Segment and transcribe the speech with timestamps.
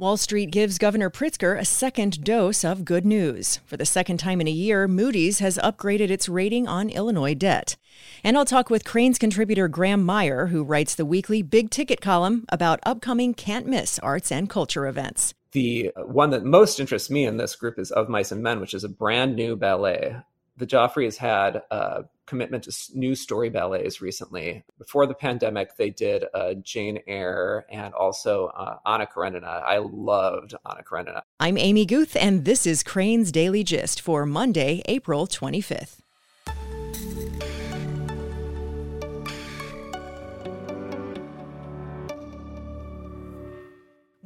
[0.00, 3.60] Wall Street gives Governor Pritzker a second dose of good news.
[3.66, 7.76] For the second time in a year, Moody's has upgraded its rating on Illinois debt.
[8.24, 12.46] And I'll talk with Crain's contributor Graham Meyer, who writes the weekly Big Ticket column
[12.48, 15.34] about upcoming can't miss arts and culture events.
[15.52, 18.72] The one that most interests me in this group is Of Mice and Men, which
[18.72, 20.16] is a brand new ballet
[20.60, 24.64] the Joffrey has had a commitment to new story ballets recently.
[24.78, 29.48] Before the pandemic, they did uh, Jane Eyre and also uh, Anna Karenina.
[29.66, 31.22] I loved Anna Karenina.
[31.40, 35.98] I'm Amy Guth, and this is Crain's Daily Gist for Monday, April 25th.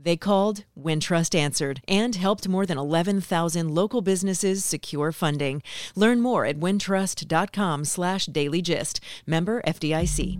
[0.00, 5.62] They called, Wintrust answered, and helped more than 11,000 local businesses secure funding.
[5.94, 9.00] Learn more at wintrust.com slash dailygist.
[9.26, 10.38] Member FDIC.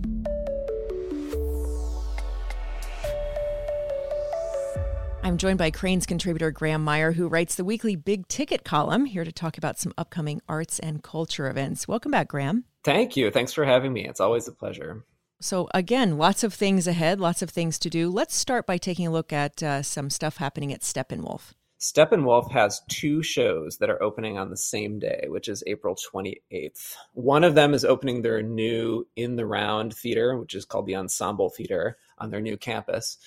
[5.21, 9.25] I'm joined by Crain's contributor Graham Meyer, who writes the weekly Big Ticket column, here
[9.25, 11.87] to talk about some upcoming arts and culture events.
[11.87, 12.63] Welcome back, Graham.
[12.83, 13.29] Thank you.
[13.29, 14.07] Thanks for having me.
[14.07, 15.03] It's always a pleasure.
[15.41, 18.09] So, again, lots of things ahead, lots of things to do.
[18.09, 21.53] Let's start by taking a look at uh, some stuff happening at Steppenwolf.
[21.79, 26.95] Steppenwolf has two shows that are opening on the same day, which is April 28th.
[27.13, 30.97] One of them is opening their new In the Round theater, which is called the
[30.97, 33.17] Ensemble Theater on their new campus.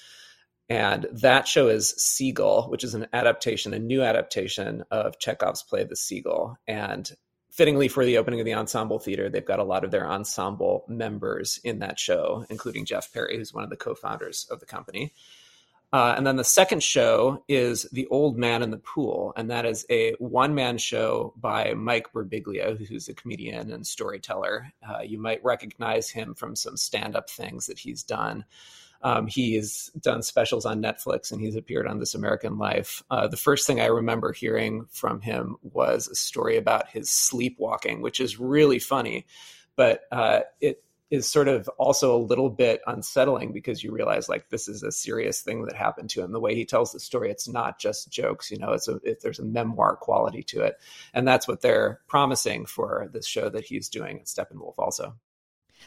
[0.69, 5.85] And that show is Seagull, which is an adaptation, a new adaptation of Chekhov's play
[5.85, 6.59] The Seagull.
[6.69, 7.11] And
[7.53, 10.85] fittingly for the opening of the ensemble theater they've got a lot of their ensemble
[10.89, 15.13] members in that show including jeff perry who's one of the co-founders of the company.
[15.95, 19.67] Uh, and then the second show is the old man in the pool and that
[19.67, 24.73] is a one-man show by mike birbiglia who's a comedian and storyteller.
[24.89, 28.47] Uh, you might recognize him from some stand-up things that he's done
[29.03, 33.03] um, he's done specials on Netflix and he's appeared on This American Life.
[33.11, 38.01] Uh, the first thing I remember hearing from him was a story about his sleepwalking,
[38.01, 39.27] which is really funny,
[39.77, 44.49] but uh, it is sort of also a little bit unsettling because you realize like
[44.49, 46.33] this is a serious thing that happened to him.
[46.33, 48.51] The way he tells the story, it's not just jokes.
[48.51, 50.77] You know, it's a it, there's a memoir quality to it,
[51.13, 54.75] and that's what they're promising for this show that he's doing at Steppenwolf.
[54.79, 55.15] Also,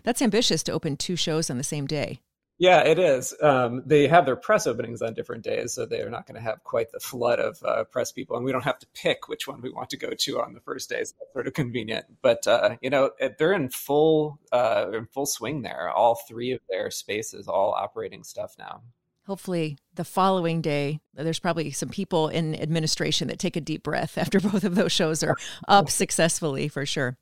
[0.04, 2.22] that's ambitious to open two shows on the same day.
[2.58, 3.34] Yeah, it is.
[3.42, 6.64] Um, they have their press openings on different days, so they're not going to have
[6.64, 9.62] quite the flood of uh, press people, and we don't have to pick which one
[9.62, 11.04] we want to go to on the first day.
[11.04, 12.06] So that's sort of convenient.
[12.22, 15.90] But uh, you know, they're in full uh, in full swing there.
[15.90, 18.82] All three of their spaces, all operating stuff now.
[19.28, 24.18] Hopefully, the following day, there's probably some people in administration that take a deep breath
[24.18, 25.36] after both of those shows are
[25.68, 27.18] up successfully, for sure.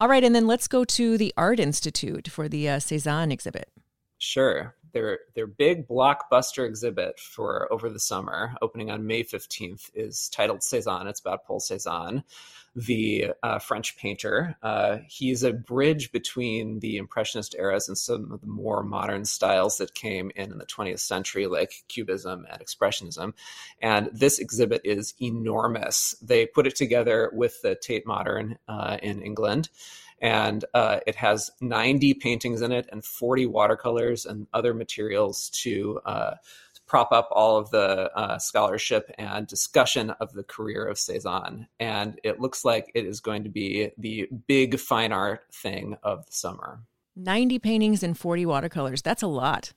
[0.00, 3.68] All right, and then let's go to the Art Institute for the uh, Cezanne exhibit.
[4.22, 4.76] Sure.
[4.92, 10.62] Their their big blockbuster exhibit for over the summer, opening on May 15th, is titled
[10.62, 11.08] Cezanne.
[11.08, 12.22] It's about Paul Cézanne,
[12.76, 14.56] the uh, French painter.
[14.62, 19.78] Uh, he's a bridge between the Impressionist eras and some of the more modern styles
[19.78, 23.32] that came in in the 20th century, like Cubism and Expressionism.
[23.80, 26.14] And this exhibit is enormous.
[26.22, 29.68] They put it together with the Tate Modern uh, in England
[30.22, 36.00] and uh, it has 90 paintings in it and 40 watercolors and other materials to
[36.06, 36.34] uh,
[36.86, 41.66] prop up all of the uh, scholarship and discussion of the career of Cezanne.
[41.80, 46.24] And it looks like it is going to be the big fine art thing of
[46.26, 46.80] the summer.
[47.16, 49.02] 90 paintings and 40 watercolors.
[49.02, 49.72] That's a lot.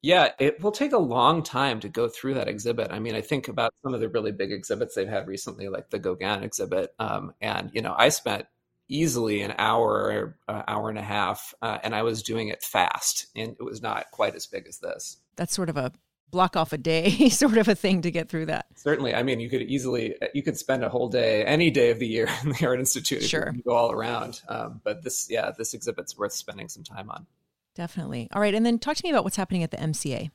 [0.00, 2.90] Yeah, it will take a long time to go through that exhibit.
[2.90, 5.90] I mean, I think about some of the really big exhibits they've had recently, like
[5.90, 6.92] the Gauguin exhibit.
[6.98, 8.46] Um, and, you know, I spent
[8.92, 13.26] easily an hour, uh, hour and a half, uh, and I was doing it fast,
[13.34, 15.18] and it was not quite as big as this.
[15.36, 15.92] That's sort of a
[16.32, 18.66] block off a day sort of a thing to get through that.
[18.74, 19.14] Certainly.
[19.14, 22.08] I mean, you could easily, you could spend a whole day, any day of the
[22.08, 23.22] year in the Art Institute.
[23.22, 23.54] Sure.
[23.64, 24.40] go all around.
[24.48, 27.26] Um, but this, yeah, this exhibit's worth spending some time on.
[27.74, 28.28] Definitely.
[28.32, 28.54] All right.
[28.54, 30.30] And then talk to me about what's happening at the MCA.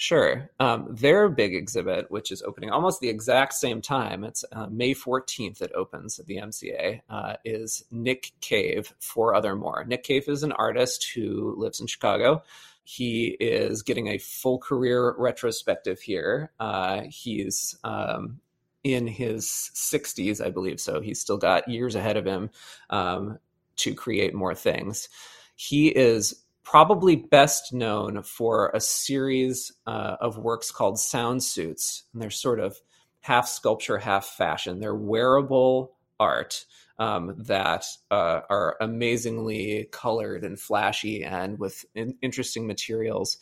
[0.00, 0.50] Sure.
[0.58, 4.94] Um, their big exhibit, which is opening almost the exact same time, it's uh, May
[4.94, 9.86] 14th, it opens at the MCA, uh, is Nick Cave, Forothermore.
[9.86, 12.42] Nick Cave is an artist who lives in Chicago.
[12.82, 16.50] He is getting a full career retrospective here.
[16.58, 18.40] Uh, he's um,
[18.82, 22.48] in his 60s, I believe, so he's still got years ahead of him
[22.88, 23.38] um,
[23.76, 25.10] to create more things.
[25.56, 32.04] He is probably best known for a series uh, of works called sound suits.
[32.12, 32.78] And they're sort of
[33.18, 34.78] half sculpture, half fashion.
[34.78, 36.64] They're wearable art
[36.96, 43.38] um, that uh, are amazingly colored and flashy and with in- interesting materials.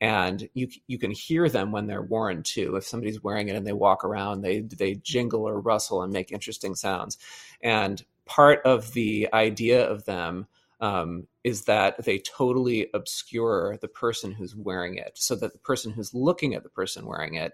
[0.00, 2.74] And you you can hear them when they're worn too.
[2.74, 6.32] If somebody's wearing it and they walk around, they they jingle or rustle and make
[6.32, 7.16] interesting sounds.
[7.62, 10.48] And part of the idea of them
[10.82, 15.92] um, is that they totally obscure the person who's wearing it, so that the person
[15.92, 17.52] who's looking at the person wearing it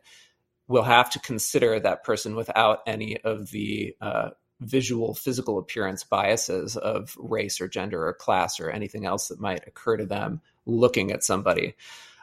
[0.67, 4.31] will have to consider that person without any of the uh,
[4.61, 9.67] visual physical appearance biases of race or gender or class or anything else that might
[9.67, 11.75] occur to them looking at somebody.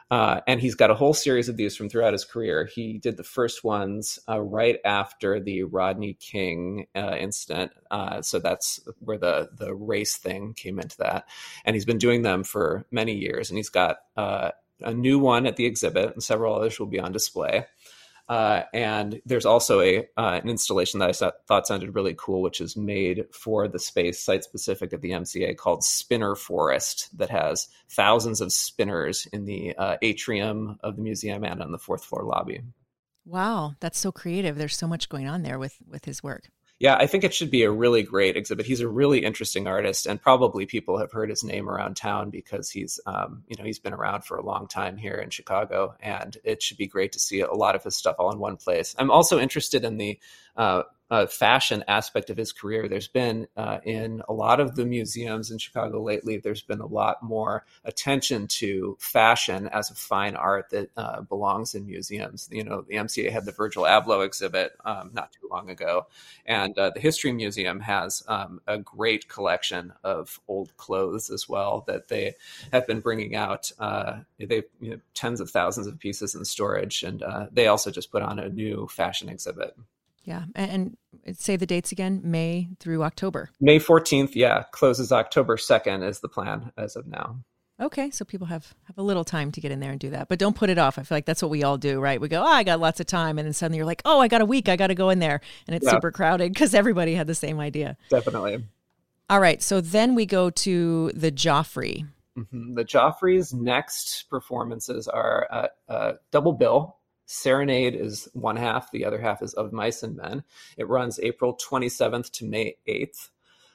[0.08, 2.68] Uh, and he's got a whole series of these from throughout his career.
[2.72, 8.38] He did the first ones uh, right after the Rodney King uh, incident, uh, so
[8.38, 11.26] that's where the the race thing came into that.
[11.64, 13.50] And he's been doing them for many years.
[13.50, 17.00] And he's got uh, a new one at the exhibit, and several others will be
[17.00, 17.66] on display.
[18.28, 22.60] Uh, and there's also a uh, an installation that I thought sounded really cool, which
[22.60, 27.68] is made for the space site specific at the MCA called Spinner Forest, that has
[27.88, 32.24] thousands of spinners in the uh, atrium of the museum and on the fourth floor
[32.24, 32.62] lobby.
[33.24, 34.56] Wow, that's so creative.
[34.56, 37.50] There's so much going on there with with his work yeah, I think it should
[37.50, 38.66] be a really great exhibit.
[38.66, 42.70] He's a really interesting artist, and probably people have heard his name around town because
[42.70, 46.36] he's, um, you know, he's been around for a long time here in Chicago, and
[46.44, 48.94] it should be great to see a lot of his stuff all in one place.
[48.98, 50.18] I'm also interested in the
[50.56, 52.88] uh, uh, fashion aspect of his career.
[52.88, 56.38] There's been uh, in a lot of the museums in Chicago lately.
[56.38, 61.74] There's been a lot more attention to fashion as a fine art that uh, belongs
[61.74, 62.48] in museums.
[62.50, 66.06] You know, the MCA had the Virgil Abloh exhibit um, not too long ago,
[66.44, 71.84] and uh, the History Museum has um, a great collection of old clothes as well
[71.86, 72.34] that they
[72.72, 73.70] have been bringing out.
[73.78, 77.92] Uh, they you know, tens of thousands of pieces in storage, and uh, they also
[77.92, 79.76] just put on a new fashion exhibit.
[80.26, 80.44] Yeah.
[80.54, 80.96] And,
[81.32, 83.50] say the dates again May through October.
[83.60, 84.34] May 14th.
[84.34, 84.64] Yeah.
[84.70, 87.38] Closes October 2nd is the plan as of now.
[87.78, 90.28] Okay, so people have have a little time to get in there and do that,
[90.28, 90.98] but don't put it off.
[90.98, 92.18] I feel like that's what we all do, right?
[92.18, 94.28] We go, "Oh, I got lots of time," and then suddenly you're like, "Oh, I
[94.28, 94.70] got a week.
[94.70, 95.90] I got to go in there," and it's yeah.
[95.90, 97.98] super crowded because everybody had the same idea.
[98.08, 98.64] Definitely.
[99.28, 102.06] All right, so then we go to the Joffrey.
[102.38, 102.76] Mm-hmm.
[102.76, 106.96] The Joffrey's next performances are a, a double bill
[107.26, 110.44] Serenade is one half, the other half is Of Mice and Men.
[110.76, 113.30] It runs April 27th to May 8th.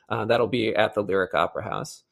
[0.10, 2.04] Uh, that'll be at the Lyric Opera House.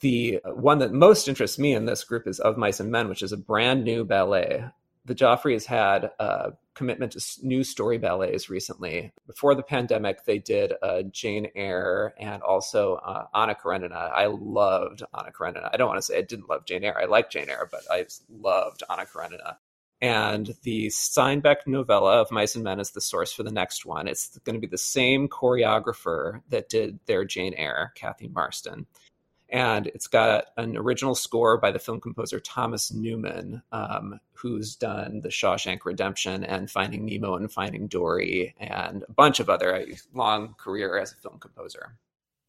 [0.00, 3.22] The one that most interests me in this group is Of Mice and Men, which
[3.22, 4.64] is a brand new ballet.
[5.04, 9.12] The Joffreys had a commitment to new story ballets recently.
[9.26, 14.10] Before the pandemic, they did uh, Jane Eyre and also uh, Anna Karenina.
[14.14, 15.70] I loved Anna Karenina.
[15.72, 16.98] I don't want to say I didn't love Jane Eyre.
[17.00, 19.58] I like Jane Eyre, but I loved Anna Karenina
[20.04, 24.06] and the Steinbeck novella of Mice and Men is the source for the next one.
[24.06, 28.84] It's going to be the same choreographer that did their Jane Eyre, Cathy Marston.
[29.48, 35.22] And it's got an original score by the film composer Thomas Newman, um, who's done
[35.22, 40.54] The Shawshank Redemption and Finding Nemo and Finding Dory and a bunch of other long
[40.58, 41.96] career as a film composer.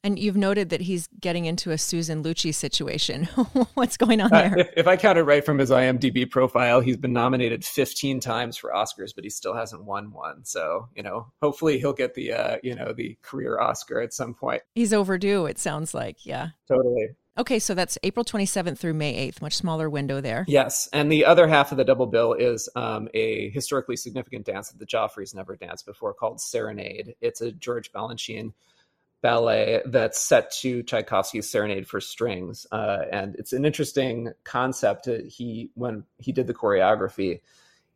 [0.06, 3.24] And you've noted that he's getting into a Susan Lucci situation.
[3.74, 4.54] What's going on there?
[4.54, 8.56] Uh, if, if, I counted right from his IMDb profile, he's been nominated 15 times
[8.56, 10.46] for Oscars, but he still hasn't won one.
[10.46, 14.36] So, you know, hopefully he'll get the, uh, you know, the career Oscar at some
[14.36, 14.62] point.
[14.76, 16.24] He's overdue, it sounds like.
[16.24, 16.50] Yeah.
[16.68, 17.08] Totally.
[17.40, 20.46] Okay, so that's April 27th through May 8th, much smaller window there.
[20.48, 20.88] Yes.
[20.94, 24.78] And the other half of the double bill is um, a historically significant dance that
[24.78, 27.16] the Joffreys never danced before called Serenade.
[27.22, 28.54] It's a George Balanchine
[29.26, 35.10] ballet that's set to Tchaikovsky's Serenade for Strings, uh, and it's an interesting concept.
[35.28, 37.40] He when he did the choreography,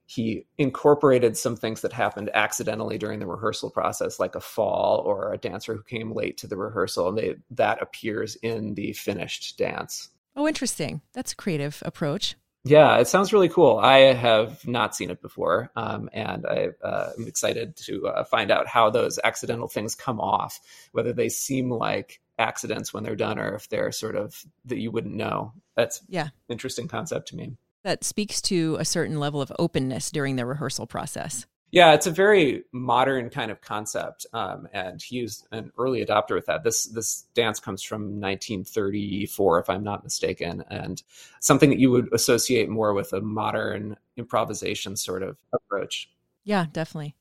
[0.08, 5.32] he incorporated some things that happened accidentally during the rehearsal process, like a fall or
[5.32, 9.56] a dancer who came late to the rehearsal, and they, that appears in the finished
[9.56, 10.10] dance.
[10.36, 11.02] Oh, interesting.
[11.14, 12.36] That's a creative approach.
[12.66, 13.78] Yeah, it sounds really cool.
[13.78, 18.52] I have not seen it before, um, and I uh, am excited to uh, find
[18.52, 20.60] out how those accidental things come off,
[20.92, 24.92] whether they seem like accidents when they're done, or if they're sort of that you
[24.92, 25.54] wouldn't know.
[25.76, 27.56] That's yeah, interesting concept to me.
[27.84, 31.46] That speaks to a certain level of openness during the rehearsal process.
[31.72, 36.34] Yeah, it's a very modern kind of concept, um, and he was an early adopter
[36.34, 36.64] with that.
[36.64, 41.02] This this dance comes from 1934, if I'm not mistaken, and
[41.42, 46.10] something that you would associate more with a modern improvisation sort of approach.
[46.44, 47.16] Yeah, definitely.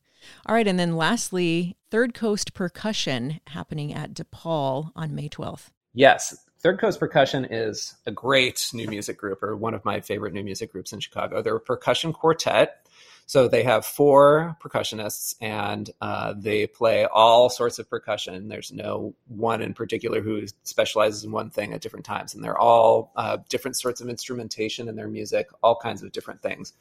[0.47, 5.71] All right, and then lastly, Third Coast Percussion happening at DePaul on May 12th.
[5.93, 10.33] Yes, Third Coast Percussion is a great new music group, or one of my favorite
[10.33, 11.41] new music groups in Chicago.
[11.43, 12.88] They're a percussion quartet.
[13.27, 18.49] So they have four percussionists and uh, they play all sorts of percussion.
[18.49, 22.35] There's no one in particular who specializes in one thing at different times.
[22.35, 26.41] And they're all uh, different sorts of instrumentation in their music, all kinds of different
[26.41, 26.73] things.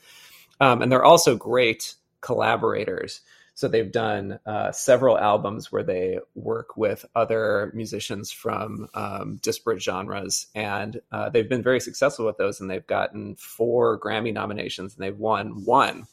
[0.61, 3.21] Um, and they're also great collaborators.
[3.57, 9.81] So they've done uh, several albums where they work with other musicians from um, disparate
[9.81, 12.61] genres, and uh, they've been very successful with those.
[12.61, 16.05] And they've gotten four Grammy nominations, and they've won one.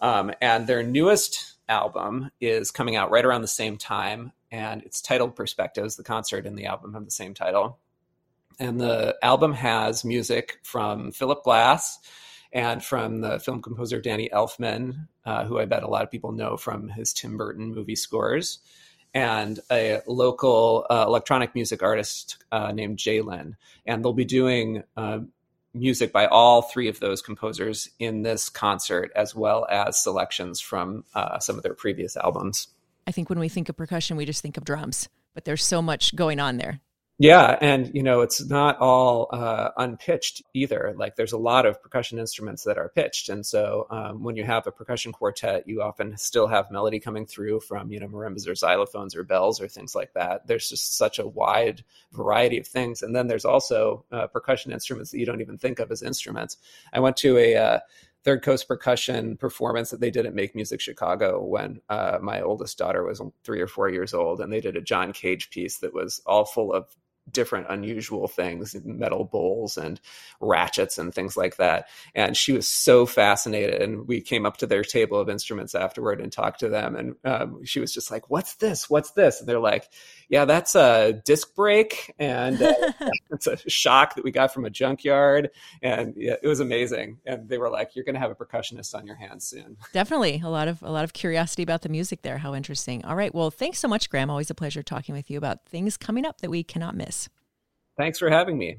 [0.00, 5.00] Um, and their newest album is coming out right around the same time, and it's
[5.00, 5.94] titled Perspectives.
[5.94, 7.78] The concert and the album have the same title.
[8.58, 12.00] And the album has music from Philip Glass
[12.52, 16.32] and from the film composer Danny Elfman, uh, who I bet a lot of people
[16.32, 18.58] know from his Tim Burton movie scores,
[19.14, 23.54] and a local uh, electronic music artist uh, named Jlin.
[23.86, 25.20] And they'll be doing uh,
[25.74, 31.04] music by all three of those composers in this concert, as well as selections from
[31.14, 32.68] uh, some of their previous albums.
[33.06, 35.82] I think when we think of percussion, we just think of drums, but there's so
[35.82, 36.80] much going on there.
[37.18, 40.92] Yeah, and you know it's not all uh, unpitched either.
[40.96, 44.44] Like there's a lot of percussion instruments that are pitched, and so um, when you
[44.44, 48.48] have a percussion quartet, you often still have melody coming through from you know marimbas
[48.48, 50.46] or xylophones or bells or things like that.
[50.46, 55.10] There's just such a wide variety of things, and then there's also uh, percussion instruments
[55.12, 56.56] that you don't even think of as instruments.
[56.92, 57.78] I went to a uh,
[58.24, 62.78] Third Coast Percussion performance that they did at Make Music Chicago when uh, my oldest
[62.78, 65.92] daughter was three or four years old, and they did a John Cage piece that
[65.92, 66.86] was all full of
[67.30, 70.00] different unusual things metal bowls and
[70.40, 71.88] ratchets and things like that.
[72.14, 76.20] And she was so fascinated and we came up to their table of instruments afterward
[76.20, 78.90] and talked to them and um, she was just like what's this?
[78.90, 79.40] What's this?
[79.40, 79.88] And they're like
[80.28, 82.72] yeah that's a disc brake and uh,
[83.30, 85.50] it's a shock that we got from a junkyard.
[85.80, 87.18] And yeah, it was amazing.
[87.24, 89.76] And they were like you're going to have a percussionist on your hands soon.
[89.92, 90.40] Definitely.
[90.44, 92.38] A lot of a lot of curiosity about the music there.
[92.38, 93.04] How interesting.
[93.04, 93.32] All right.
[93.32, 94.28] Well thanks so much graham.
[94.28, 97.11] Always a pleasure talking with you about things coming up that we cannot miss
[97.96, 98.78] Thanks for having me.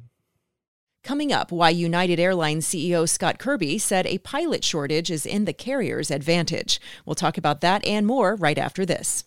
[1.03, 5.51] Coming up, why United Airlines CEO Scott Kirby said a pilot shortage is in the
[5.51, 6.79] carrier's advantage.
[7.05, 9.25] We'll talk about that and more right after this.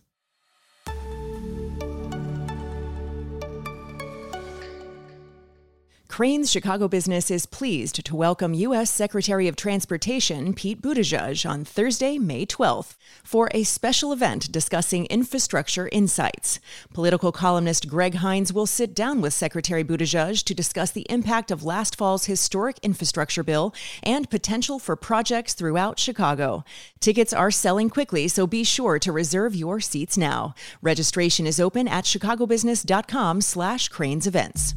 [6.08, 8.90] Crain's Chicago business is pleased to welcome U.S.
[8.90, 12.94] Secretary of Transportation Pete Buttigieg on Thursday, May 12th,
[13.24, 16.60] for a special event discussing infrastructure insights.
[16.94, 21.64] Political columnist Greg Hinz will sit down with Secretary Buttigieg to discuss the impact of
[21.64, 26.64] last fall's historic infrastructure bill and potential for projects throughout Chicago.
[27.00, 30.54] Tickets are selling quickly, so be sure to reserve your seats now.
[30.80, 34.74] Registration is open at chicagobusiness.com slash cranes events.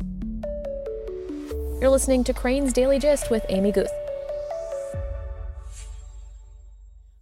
[1.82, 4.09] You're listening to Crain's Daily Gist with Amy Guth.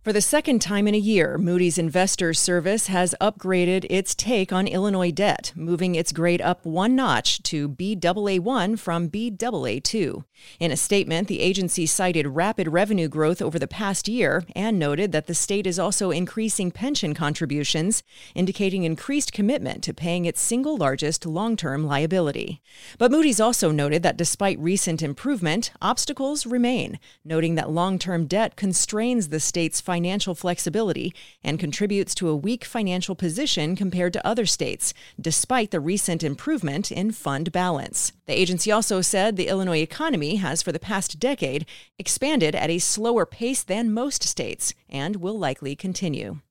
[0.08, 4.66] For the second time in a year, Moody's Investors Service has upgraded its take on
[4.66, 10.24] Illinois debt, moving its grade up one notch to Baa1 from Baa2.
[10.62, 15.12] In a statement, the agency cited rapid revenue growth over the past year and noted
[15.12, 18.02] that the state is also increasing pension contributions,
[18.34, 22.62] indicating increased commitment to paying its single largest long term liability.
[22.98, 28.56] But Moody's also noted that despite recent improvement, obstacles remain, noting that long term debt
[28.56, 31.12] constrains the state's financial financial flexibility
[31.44, 36.92] and contributes to a weak financial position compared to other states, despite the recent improvement
[36.92, 38.12] in fund balance.
[38.28, 41.66] The agency also said the Illinois economy has, for the past decade,
[41.98, 46.42] expanded at a slower pace than most states and will likely continue.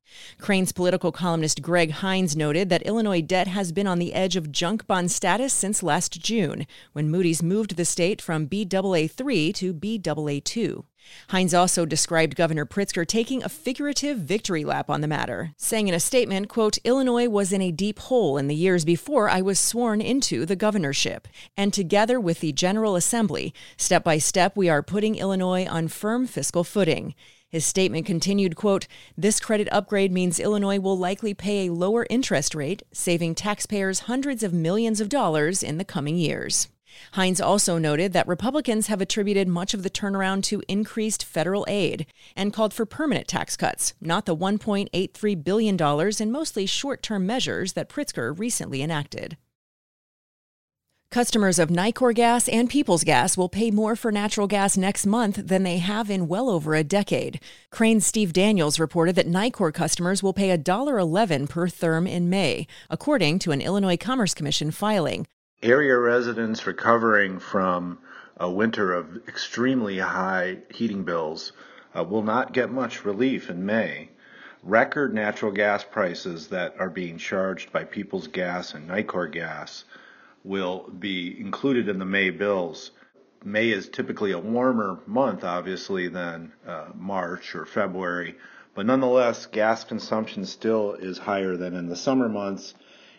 [0.41, 4.51] Crain's political columnist Greg Hinz noted that Illinois debt has been on the edge of
[4.51, 10.85] junk bond status since last June, when Moody's moved the state from Baa3 to Baa2.
[11.31, 15.95] Hinz also described Governor Pritzker taking a figurative victory lap on the matter, saying in
[15.95, 19.59] a statement, quote, Illinois was in a deep hole in the years before I was
[19.59, 21.27] sworn into the governorship.
[21.57, 26.27] And together with the General Assembly, step by step, we are putting Illinois on firm
[26.27, 27.15] fiscal footing.
[27.49, 28.87] His statement continued, quote,
[29.17, 34.43] This credit upgrade means Illinois will likely pay a lower interest rate, saving taxpayers hundreds
[34.43, 36.69] of millions of dollars in the coming years.
[37.15, 42.07] Hinz also noted that Republicans have attributed much of the turnaround to increased federal aid
[42.35, 45.77] and called for permanent tax cuts, not the $1.83 billion
[46.21, 49.37] in mostly short term measures that Pritzker recently enacted.
[51.11, 55.37] Customers of Nicor Gas and Peoples Gas will pay more for natural gas next month
[55.37, 57.41] than they have in well over a decade.
[57.71, 63.39] Crain's Steve Daniels reported that Nicor customers will pay $1.11 per therm in May, according
[63.39, 65.27] to an Illinois Commerce Commission filing.
[65.63, 67.99] Area residents recovering from
[68.37, 71.53] a winter of extremely high heating bills
[71.97, 74.11] uh, will not get much relief in May.
[74.63, 79.87] Record natural gas prices that are being charged by Peoples Gas and Nicor Gas
[80.45, 82.91] will be included in the May bills.
[83.43, 88.37] May is typically a warmer month, obviously, than uh, March or February,
[88.75, 92.75] but nonetheless, gas consumption still is higher than in the summer months,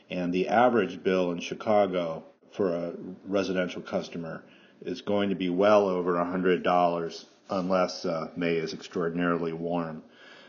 [0.10, 2.94] and the average bill in Chicago for a
[3.26, 4.44] residential customer
[4.82, 10.04] is going to be well over $100 unless uh, May is extraordinarily warm.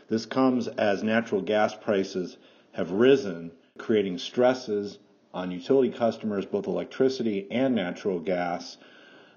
[0.07, 2.37] This comes as natural gas prices
[2.73, 4.97] have risen, creating stresses
[5.33, 8.77] on utility customers, both electricity and natural gas,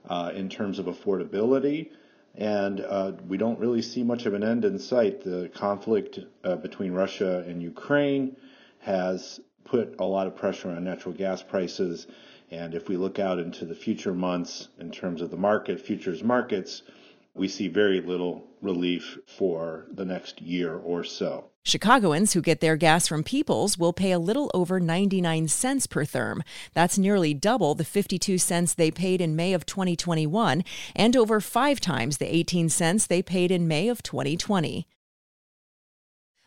[0.08, 1.90] uh, in terms of affordability.
[2.34, 5.22] And uh, we don't really see much of an end in sight.
[5.22, 8.36] The conflict uh, between Russia and Ukraine
[8.80, 12.06] has put a lot of pressure on natural gas prices
[12.52, 16.22] and if we look out into the future months in terms of the market, futures
[16.22, 16.82] markets,
[17.34, 21.46] we see very little relief for the next year or so.
[21.64, 26.04] Chicagoans who get their gas from Peoples will pay a little over 99 cents per
[26.04, 26.42] therm.
[26.74, 30.62] That's nearly double the 52 cents they paid in May of 2021
[30.94, 34.86] and over five times the 18 cents they paid in May of 2020.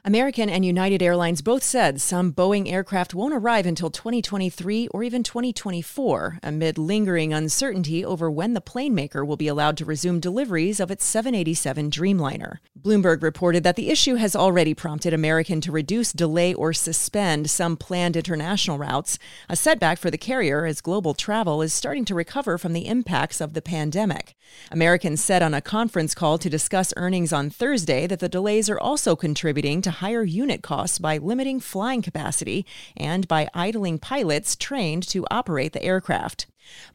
[0.08, 5.24] American and United Airlines both said some Boeing aircraft won't arrive until 2023 or even
[5.24, 10.80] 2024, amid lingering uncertainty over when the plane maker will be allowed to resume deliveries
[10.80, 12.58] of its 787 Dreamliner.
[12.80, 17.76] Bloomberg reported that the issue has already prompted American to reduce, delay, or suspend some
[17.76, 19.18] planned international routes,
[19.50, 23.42] a setback for the carrier as global travel is starting to recover from the impacts
[23.42, 24.36] of the pandemic.
[24.72, 28.80] American said on a conference call to discuss earnings on Thursday that the delays are
[28.80, 35.04] also contributing to higher unit costs by limiting flying capacity and by idling pilots trained
[35.10, 36.48] to operate the aircraft.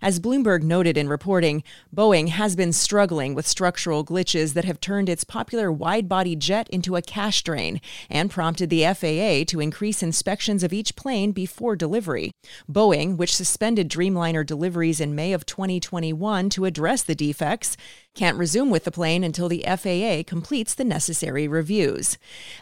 [0.02, 1.62] As Bloomberg noted in reporting,
[1.94, 6.68] Boeing has been struggling with structural glitches that have turned its popular wide body jet
[6.70, 11.76] into a cash drain and prompted the FAA to increase inspections of each plane before
[11.76, 12.32] delivery.
[12.70, 17.76] Boeing, which suspended Dreamliner deliveries in May of 2021 to address the defects,
[18.14, 22.18] can't resume with the plane until the FAA completes the necessary reviews.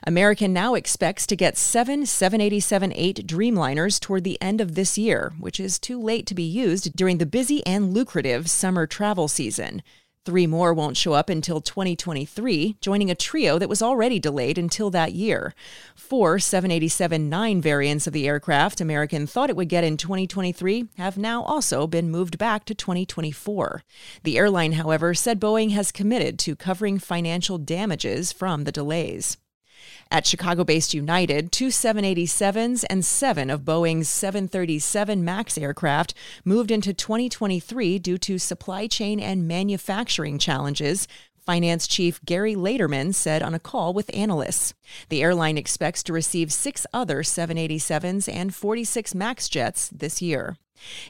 [0.07, 5.33] American now expects to get seven 787 8 Dreamliners toward the end of this year,
[5.41, 9.81] which is too late to be used during the busy and lucrative summer travel season.
[10.25, 14.91] Three more won't show up until 2023, joining a trio that was already delayed until
[14.91, 15.55] that year.
[15.95, 21.17] Four 787 9 variants of the aircraft American thought it would get in 2023 have
[21.17, 23.85] now also been moved back to 2024.
[24.25, 29.39] The airline, however, said Boeing has committed to covering financial damages from the delays.
[30.11, 36.15] At Chicago based United, two 787s and seven of Boeing's 737 MAX aircraft
[36.45, 41.07] moved into 2023 due to supply chain and manufacturing challenges.
[41.49, 44.75] Finance Chief Gary Laderman said on a call with analysts.
[45.09, 50.59] The airline expects to receive six other 787s and 46 MAX jets this year.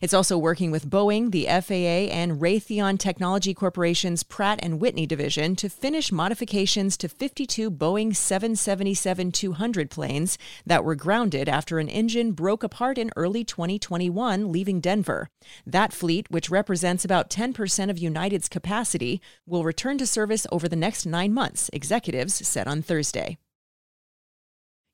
[0.01, 5.57] It's also working with Boeing, the FAA, and Raytheon Technology Corporation's Pratt and Whitney division
[5.57, 12.63] to finish modifications to 52 Boeing 777-200 planes that were grounded after an engine broke
[12.63, 15.29] apart in early 2021 leaving Denver.
[15.67, 20.77] That fleet, which represents about 10% of United's capacity, will return to service over the
[20.77, 23.39] next 9 months, executives said on Thursday.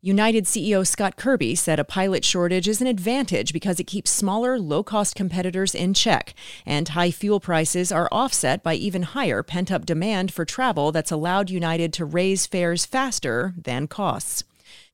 [0.06, 4.58] United CEO Scott Kirby said a pilot shortage is an advantage because it keeps smaller,
[4.58, 6.34] low cost competitors in check,
[6.66, 11.10] and high fuel prices are offset by even higher pent up demand for travel that's
[11.10, 14.44] allowed United to raise fares faster than costs.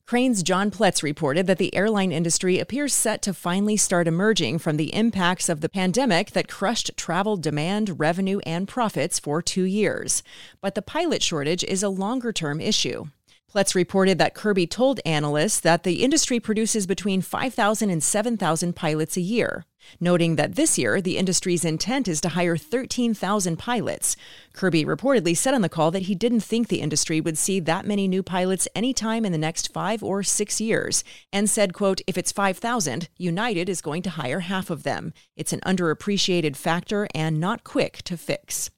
[0.05, 4.77] Crain's John Pletz reported that the airline industry appears set to finally start emerging from
[4.77, 10.23] the impacts of the pandemic that crushed travel demand, revenue, and profits for two years.
[10.61, 13.07] But the pilot shortage is a longer term issue.
[13.53, 19.17] Pletz reported that Kirby told analysts that the industry produces between 5,000 and 7,000 pilots
[19.17, 19.65] a year,
[19.99, 24.15] noting that this year the industry's intent is to hire 13,000 pilots.
[24.53, 27.85] Kirby reportedly said on the call that he didn't think the industry would see that
[27.85, 32.17] many new pilots anytime in the next 5 or 6 years and said, quote, "If
[32.17, 35.13] it's 5,000, United is going to hire half of them.
[35.35, 38.69] It's an underappreciated factor and not quick to fix."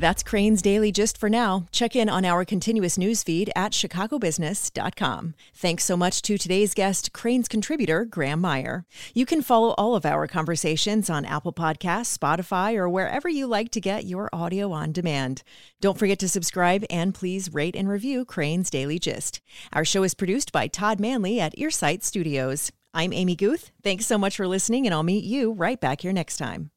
[0.00, 1.66] That's Crain's Daily Gist for now.
[1.72, 5.34] Check in on our continuous news feed at chicagobusiness.com.
[5.54, 8.86] Thanks so much to today's guest, Crain's contributor, Graham Meyer.
[9.12, 13.70] You can follow all of our conversations on Apple Podcasts, Spotify, or wherever you like
[13.72, 15.42] to get your audio on demand.
[15.82, 19.42] Don't forget to subscribe and please rate and review Crain's Daily Gist.
[19.74, 22.72] Our show is produced by Todd Manley at Earsight Studios.
[22.94, 23.70] I'm Amy Guth.
[23.82, 26.70] Thanks so much for listening, and I'll meet you right back here next time.